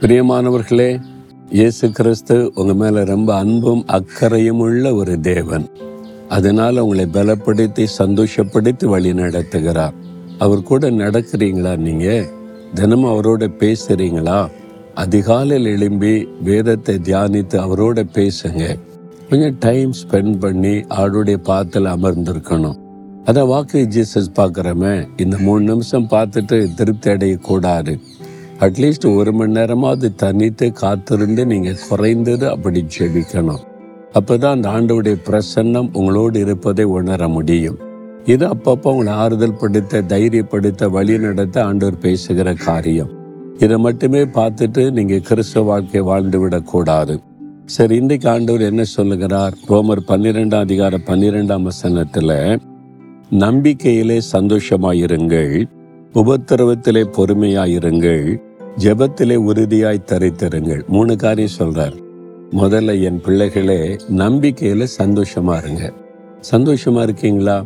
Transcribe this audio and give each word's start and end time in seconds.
பிரியமானவர்களே 0.00 1.00
இயேசு 1.50 1.90
கிறிஸ்து 1.90 2.52
உங்க 2.54 2.74
மேல 2.74 3.04
ரொம்ப 3.04 3.36
அன்பும் 3.36 3.84
அக்கறையும் 3.86 4.58
உள்ள 4.58 4.94
ஒரு 4.94 5.20
தேவன். 5.20 5.68
அதனால 6.28 6.82
உங்களை 6.84 7.04
பலப்படுத்தி 7.04 7.86
சந்தோஷப்படுத்தி 7.98 8.86
வழி 8.86 9.12
நடத்துகிறார். 9.12 9.92
அவர் 10.38 10.62
கூட 10.62 10.90
நடக்கிறீங்களா 10.90 11.76
நீங்க? 11.76 12.26
தினமும் 12.74 13.12
அவரோட 13.12 13.48
பேசுறீங்களா? 13.58 14.48
அதிகாலையில் 14.94 15.70
எழும்பி 15.70 16.28
வேதத்தை 16.42 16.94
தியானித்து 16.94 17.56
அவரோட 17.64 18.04
பேசுங்க. 18.12 18.78
கொஞ்சம் 19.28 19.56
டைம் 19.58 19.92
ஸ்பெண்ட் 19.92 20.38
பண்ணி 20.38 20.84
அவருடைய 20.88 21.38
பாத்தில் 21.38 21.84
அமர்ந்திருக்கணும். 21.84 22.78
அதை 23.24 23.42
வாக்கு 23.42 23.88
ஜீசஸ் 23.90 24.32
பார்க்குறமே 24.36 25.08
இந்த 25.16 25.38
மூணு 25.38 25.64
நிமிஷம் 25.64 26.08
பார்த்துட்டு 26.10 26.74
திருப்தி 26.74 27.10
அடையக்கூடாது. 27.10 28.00
அட்லீஸ்ட் 28.64 29.04
ஒரு 29.16 29.32
மணி 29.32 29.52
நேரமாவது 29.52 30.14
தனித்து 30.14 30.72
காத்திருந்து 30.72 31.42
நீங்கள் 31.46 31.82
குறைந்தது 31.88 32.48
அப்படி 32.50 32.84
ஜெபிக்கணும். 32.94 33.60
அப்பதான் 34.12 34.54
அந்த 34.56 34.68
ஆண்டவுடைய 34.68 35.16
பிரசன்னம் 35.28 35.90
உங்களோடு 35.92 36.40
இருப்பதை 36.40 36.84
உணர 36.84 37.28
முடியும். 37.28 37.78
இது 38.24 38.46
அப்பப்போ 38.46 38.88
உங்களை 38.92 39.12
ஆறுதல் 39.12 39.54
படுத்த 39.56 40.02
தைரியப்படுத்த 40.02 40.88
வழி 40.90 41.18
நடத்த 41.18 41.64
ஆண்டவர் 41.64 41.98
பேசுகிற 41.98 42.54
காரியம். 42.54 43.12
இதை 43.58 43.78
மட்டுமே 43.78 44.22
பார்த்துட்டு 44.38 44.90
நீங்கள் 44.90 45.20
கிறிஸ்தவ 45.20 45.64
வாழ்க்கை 45.66 46.00
வாழ்ந்து 46.00 46.40
விடக்கூடாது. 46.40 47.16
சரி 47.64 47.96
இன்றைக்கு 47.96 48.28
ஆண்டவர் 48.28 48.60
என்ன 48.60 48.82
சொல்லுகிறார்? 48.96 49.54
ரோமர் 49.68 50.04
பன்னிரெண்டாம் 50.08 50.66
அதிகார 50.68 51.00
பன்னிரெண்டாம் 51.06 51.70
வசனத்துல 51.70 52.58
நம்பிக்கையிலே 53.44 54.20
சந்தோஷமாயிருங்கள் 54.32 55.56
உபத்திரவத்திலே 56.14 57.04
பொறுமையாயிருங்கள் 57.16 58.28
ஜெபத்திலே 58.78 59.34
உறுதியாய் 59.34 60.02
தரித்திருங்கள். 60.06 60.86
மூணு 60.86 61.16
காரியம் 61.16 61.50
சொல்றார். 61.58 62.02
முதல்ல 62.50 63.02
என் 63.02 63.20
பிள்ளைகளே 63.20 63.96
நம்பிக்கையில 64.16 64.86
சந்தோஷமா 64.98 65.56
இருங்க. 65.56 65.92
சந்தோஷமா 66.50 67.02
இருக்கீங்களா? 67.02 67.64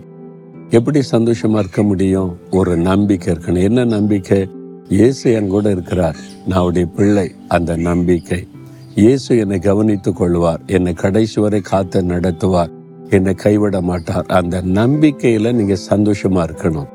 எப்படி 0.70 1.00
சந்தோஷமா 1.10 1.58
இருக்க 1.58 1.82
முடியும்? 1.82 2.36
ஒரு 2.50 2.76
நம்பிக்கை 2.76 3.34
இருக்கணும். 3.34 3.62
என்ன 3.62 3.84
நம்பிக்கை? 3.84 4.48
இயேசு 4.88 5.32
என் 5.32 5.48
கூட 5.48 5.70
இருக்கிறார். 5.70 6.16
நான் 6.46 6.58
அவருடைய 6.58 6.86
பிள்ளை. 6.86 7.34
அந்த 7.48 7.76
நம்பிக்கை. 7.76 8.48
இயேசு 8.94 9.38
என்னை 9.38 9.58
கவனித்துக் 9.58 10.16
கொள்வார். 10.16 10.60
என்னை 10.66 10.92
கடைசி 10.92 11.40
வரை 11.40 11.60
காத்து 11.60 12.02
நடத்துவார். 12.02 12.70
என்னை 13.10 13.34
கைவிட 13.34 13.80
மாட்டார். 13.80 14.24
அந்த 14.28 14.62
நம்பிக்கையில 14.62 15.52
நீங்க 15.52 15.76
சந்தோஷமா 15.90 16.48
இருக்கணும். 16.48 16.88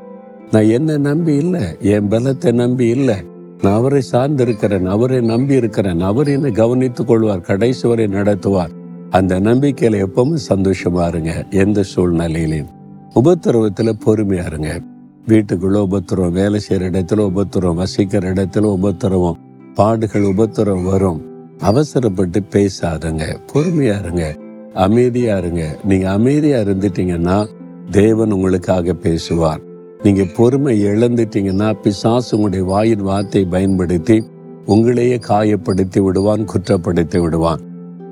நான் 0.50 0.70
என்ன 0.70 0.96
நம்பி 0.96 1.34
இல்லை. 1.34 1.62
என் 1.80 2.08
பலத்தை 2.08 2.52
நம்பி 2.52 2.86
இல்லை. 2.86 3.16
நான் 3.62 3.74
அவரை 3.74 4.02
சார்ந்திருக்கிறேன் 4.12 4.84
அவரை 4.84 5.20
நம்பி 5.20 5.54
இருக்கிறேன் 5.54 6.00
அவர் 6.00 6.28
என்னை 6.28 6.50
கவனித்துக் 6.50 7.06
கொள்வார் 7.06 7.40
கடைசி 7.40 7.88
வரை 7.88 8.06
நடத்துவார். 8.06 8.70
அந்த 9.10 9.40
நம்பிக்கையில 9.40 10.06
எப்பவும் 10.06 10.38
சந்தோஷமா 10.48 11.06
இருங்க 11.06 11.46
எந்த 11.50 11.84
சூழ்நிலையிலையும் 11.96 12.68
உபத்திரவத்துல 13.14 13.92
பொறுமையா 14.06 14.46
இருங்க. 14.46 14.80
வீட்டுக்குள்ள 15.28 15.78
உபத்திரம் 15.78 16.32
வேலை 16.32 16.60
செய்யற 16.68 16.72
இடத்துல 16.72 17.20
உபத்திரம் 17.20 17.74
வசிக்கிற 17.74 18.32
இடத்துல 18.32 18.60
உபத்திரவம் 18.60 19.38
பாடுகள் 19.74 20.22
உபத்திரம் 20.22 20.82
வரும். 20.82 21.22
அவசரப்பட்டு 21.58 22.42
பேசாதுங்க 22.50 23.36
பொறுமையா 23.54 23.98
இருங்க 23.98 24.36
அமைதியா 24.74 25.38
இருங்க. 25.38 25.78
நீங்க 25.84 26.10
அமைதியா 26.10 26.58
இருந்துட்டீங்கன்னா 26.58 27.46
தேவன் 27.90 28.32
உங்களுக்காக 28.32 28.92
பேசுவார். 28.92 29.66
நீங்க 30.02 30.24
பொறுமை 30.36 30.84
இழந்துட்டீங்கன்னா 30.84 31.72
பிசாசு 31.82 32.36
உங்களுடைய 32.36 32.74
வாயின் 32.74 33.02
வார்த்தை 33.02 33.44
பயன்படுத்தி 33.44 34.22
உங்களையே 34.66 35.20
காயப்படுத்தி 35.28 36.02
விடுவான் 36.02 36.44
குற்றப்படுத்தி 36.44 37.20
விடுவான். 37.20 37.60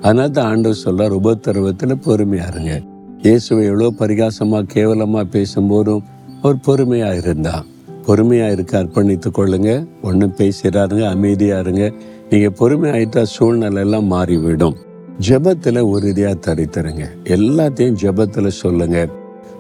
அதனால 0.01 0.29
தான் 0.29 0.47
ஆண்டவர் 0.47 0.81
சொல்றார் 0.85 1.15
உபத்திரவத்துல 1.15 1.95
பொறுமையா 2.07 2.49
இருங்க. 2.49 2.83
இயேசுவை 3.23 3.65
எவ்வளோ 3.65 3.93
பரிகாசமா 3.99 4.63
கேவலமா 4.75 5.23
பேசும்போதும் 5.31 6.01
அவர் 6.43 6.57
பொறுமையா 6.67 7.17
இருந்தா. 7.17 7.65
பொறுமையா 8.07 8.53
இருக்க 8.53 8.83
அர்ப்பணித்துக் 8.83 9.39
கொள்ளுங்க. 9.39 9.87
ஒன்றும் 10.03 10.35
பேசுறாருங்க 10.37 11.09
அமைதியா 11.09 11.59
இருங்க. 11.59 11.93
நீங்க 12.31 12.49
பொறுமையாயிட்டா 12.59 13.23
சூழ்நிலை 13.23 13.83
எல்லாம் 13.83 14.05
மாறிவிடும். 14.05 14.77
ஜபத்துல 15.29 15.81
உறுதியா 15.95 16.35
தரித்தருங்க. 16.47 17.05
எல்லாத்தையும் 17.25 17.97
ஜபத்துல 18.03 18.47
சொல்லுங்க. 18.47 19.09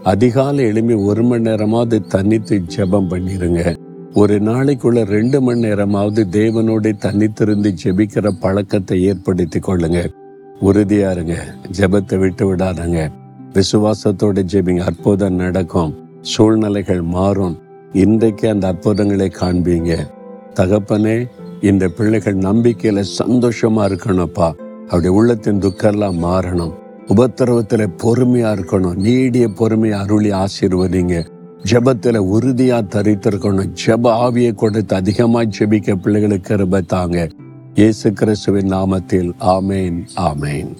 அதிகாலை 0.06 0.64
எழும்பி 0.64 0.94
ஒரு 0.94 1.22
மணி 1.22 1.42
நேரமாவது 1.42 2.06
தனித்து 2.06 2.62
ஜெபம் 2.76 3.10
பண்ணிருங்க. 3.10 3.76
ஒரு 4.14 4.38
நாளைக்குள்ள 4.38 5.04
ரெண்டு 5.04 5.40
மணி 5.40 5.60
நேரமாவது 5.60 6.26
தேவனோட 6.30 6.92
தனித்திருந்து 6.92 7.76
ஜெபிக்கிற 7.84 8.30
பழக்கத்தை 8.40 9.02
ஏற்படுத்தி 9.02 9.58
கொள்ளுங்க. 9.58 10.12
உறுதியா 10.62 11.10
இருங்க. 11.10 11.54
ஜெபத்தை 11.78 12.18
விட்டு 12.18 12.56
விடாதங்க. 12.56 13.08
விசுவாசத்தோட 13.52 14.42
ஜெபிங்க. 14.52 14.78
அற்புதம் 14.78 15.34
நடக்கும். 15.34 16.08
சூழ்நிலைகள் 16.20 17.02
மாறும். 17.02 17.58
இன்றைக்கு 17.92 18.48
அந்த 18.48 18.66
அற்புதங்களை 18.66 19.32
காண்பீங்க. 19.40 19.96
தகப்பனே 20.54 21.26
இந்த 21.60 21.88
பிள்ளைகள் 21.88 22.36
நம்பிக்கையில 22.36 23.04
சந்தோஷமா 23.18 23.84
இருக்கணும்ப்பா. 23.86 24.52
அப்படி 24.82 25.08
உள்ளத்தின் 25.08 25.58
துக்கெல்லாம் 25.58 26.16
மாறணும். 26.22 26.72
உபத்திரவத்தில் 27.08 27.88
பொறுமையா 28.02 28.58
இருக்கணும். 28.58 28.94
நீடிய 28.94 29.48
பொறுமையை 29.48 29.98
அருளி 29.98 30.30
ஆசீர்வதிங்க. 30.30 31.28
ஜெபத்துல 31.70 32.18
உறுதியா 32.18 32.80
தரித்திருக்கணும். 32.82 33.72
ஜெப 33.86 34.10
ஆவியை 34.26 34.54
கொடுத்து 34.54 34.96
அதிகமா 34.96 35.40
ஜெபிக்க 35.40 35.94
பிள்ளைகளுக்கு 35.94 36.84
தாங்க. 36.86 37.28
இயேசு 37.74 38.12
கிறிஸ்துவின் 38.12 38.72
நாமத்தில். 38.72 39.32
ஆமேன் 39.40 40.06
ஆமேன். 40.16 40.74